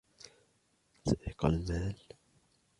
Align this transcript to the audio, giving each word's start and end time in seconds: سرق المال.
سرق 1.05 1.45
المال. 1.45 1.95